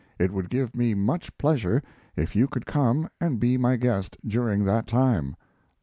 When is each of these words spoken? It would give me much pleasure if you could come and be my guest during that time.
It 0.17 0.31
would 0.31 0.49
give 0.49 0.75
me 0.75 0.95
much 0.95 1.37
pleasure 1.37 1.83
if 2.15 2.35
you 2.35 2.47
could 2.47 2.65
come 2.65 3.07
and 3.19 3.39
be 3.39 3.55
my 3.55 3.75
guest 3.75 4.17
during 4.27 4.63
that 4.63 4.87
time. 4.87 5.35